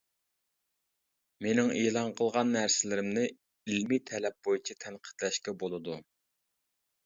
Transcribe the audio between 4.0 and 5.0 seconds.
تەلەپ بويىچە